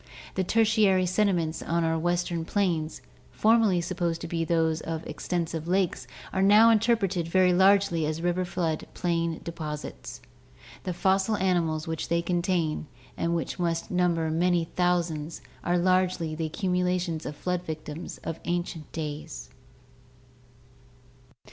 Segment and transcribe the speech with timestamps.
[0.33, 6.07] The Tertiary sediments on our western plains, formerly supposed to be those of extensive lakes,
[6.33, 10.19] are now interpreted very largely as river flood plain deposits.
[10.85, 16.33] The fossil animals which they contain, and which must number many thou sands, are largely
[16.33, 19.51] the accumulations of flood victims of ancient days.